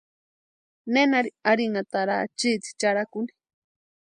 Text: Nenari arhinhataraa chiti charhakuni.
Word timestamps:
Nenari 0.93 1.29
arhinhataraa 1.51 2.23
chiti 2.39 2.69
charhakuni. 2.79 3.31